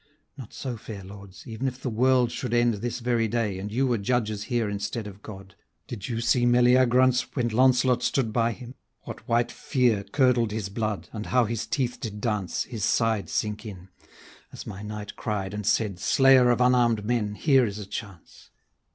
[0.35, 3.85] Not so, fair lords, even if the world should end This very day, and you
[3.85, 5.53] were judges here Instead of God.
[5.85, 8.73] Did you see Mellyagraunce When Launcelot stood by him?
[9.03, 13.63] what white fear Curdled his blood, and how his teeth did dance, His side sink
[13.63, 13.89] in?
[14.51, 18.49] as my knight cried and said: Slayer of unarm'd men, here is a chance!